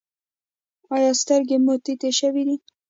ایا 0.95 1.11
سترګې 1.21 1.57
مو 1.63 1.73
تتې 1.83 2.09
شوې 2.19 2.43
دي؟ 2.47 2.55